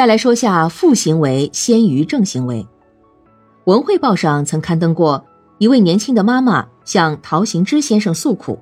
[0.00, 2.66] 再来说下负行为先于正行为。
[3.64, 5.26] 文汇报上曾刊登过
[5.58, 8.58] 一位年轻的妈妈向陶行知先生诉苦，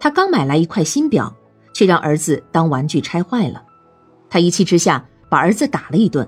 [0.00, 1.36] 她刚买来一块新表，
[1.74, 3.62] 却让儿子当玩具拆坏了，
[4.30, 6.26] 她一气之下把儿子打了一顿。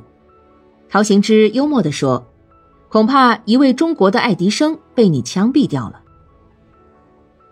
[0.86, 2.22] 陶行知幽默地说
[2.92, 6.02] ：“恐怕一位中国的爱迪生被你枪毙掉了。”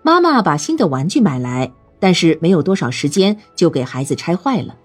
[0.05, 4.77] 妈妈把新的玩具买来，但是没有多少时间就给孩子拆坏了。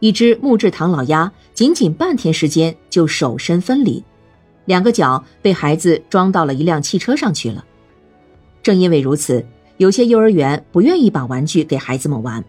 [0.00, 4.02] 一只木质唐老鸭，仅仅半天时间就手身分离，
[4.64, 7.64] 两个脚被孩子装到了一辆汽车上去了。
[8.62, 12.44] 正因为如此，有些幼儿园不愿意把玩具给孩子们玩，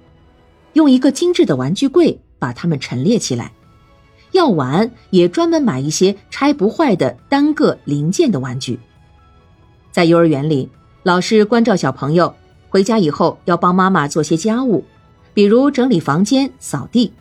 [0.74, 3.52] 用一个精致的玩具柜把它们陈列起来。
[4.32, 8.80] 要玩也专门买一些拆不坏的单个零件的玩具。
[9.92, 10.68] 在幼儿园里。
[11.04, 12.32] 老师关照小朋友，
[12.70, 14.86] 回家以后要帮妈妈做些家务，
[15.34, 17.12] 比如整理房间、扫地。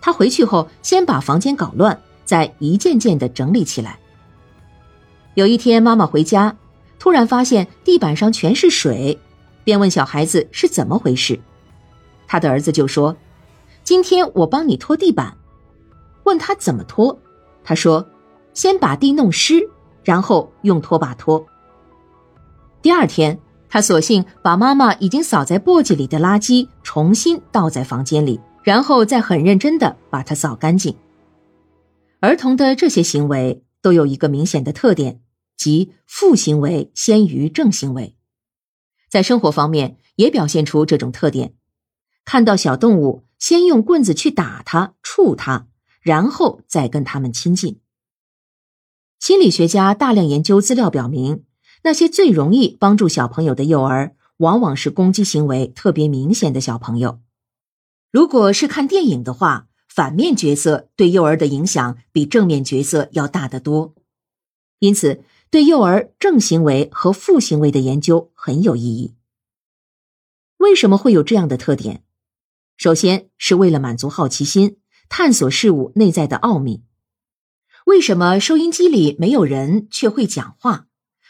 [0.00, 3.98] 他回去后先把房间搞乱，再一件件的整理起来。
[5.34, 6.56] 有一天，妈妈回家，
[6.98, 9.18] 突然发现地板上全是水，
[9.64, 11.38] 便问小孩子是怎么回事。
[12.26, 13.16] 他的儿子就说
[13.84, 15.36] ：“今天我帮你拖地板。”
[16.24, 17.18] 问他怎么拖，
[17.64, 18.06] 他说
[18.52, 19.68] ：“先把地弄湿，
[20.02, 21.46] 然后用拖把拖。”
[22.82, 30.94] 第二天，他索性把妈妈已经扫在簸箕里的垃圾重新倒在房间里，然后再很认真的把它扫干净。
[32.20, 35.22] 儿童的这些行为都有一个明显的特点，
[35.56, 38.14] 即负行为先于正行为。
[39.08, 41.54] 在生活方面也表现出这种特点。
[42.26, 45.68] 看到小动物，先用棍子去打它、触它，
[46.02, 47.80] 然后再跟它们亲近。
[49.18, 51.44] 心理学家大量研究资料表明。
[51.84, 57.20] 那些最容易帮助小朋友的幼儿，往往是攻击行为特别明显的小朋友。
[58.10, 63.94] 如果是看电影的话，反面角色对幼儿的影响比正面角色要大得多。
[64.78, 69.14] 因此，对幼儿正行为和负行为的研究很有意义。
[70.56, 72.02] 为什么会有这样的特点？
[72.76, 74.78] 首先是为了满足好奇心，
[75.08, 76.84] 探索事物内在的奥秘。
[77.86, 80.86] 为什么收音机里没有人却会讲话？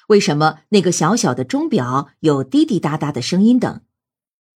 [0.08, 3.80] 为什么那个小小的钟表有滴滴答答的声音等？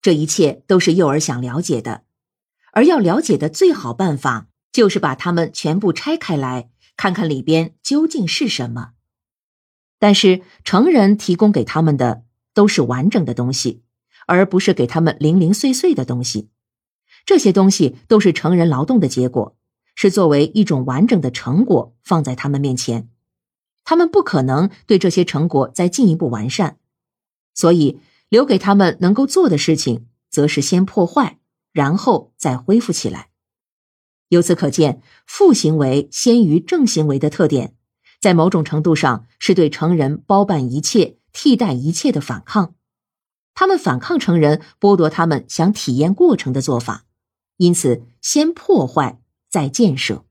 [0.01, 2.05] 这一切都是幼儿想了解的，
[2.73, 8.91] 而要了解的最好办法就是把它们全部拆开来，看看里边究竟是什么。
[9.99, 13.83] 但是成人提供给他们的都是完整的东西，
[14.27, 16.51] 而不是给他们零零碎碎的东西。
[17.25, 19.57] 这些东西都是成人劳动的结果，
[19.95, 23.09] 是作为一种完整的成果放在他们面前。
[23.85, 26.79] 他们不可能对这些成果再进一步完善，
[27.55, 31.39] 所以留给他们能够做的事情，则是先破坏，
[31.73, 33.31] 然后再恢复起来。
[34.29, 37.75] 由此可见，负行为先于正行为的特点，
[38.21, 42.75] 在某种程度上是对成人包办一切、替代一切的反抗。
[43.55, 47.05] 他们反抗成人剥夺他们想体验过程的做法，
[47.59, 50.25] 因此先破坏再建设。